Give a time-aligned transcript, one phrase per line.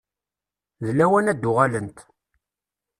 [0.85, 1.97] D lawan ad uɣalent.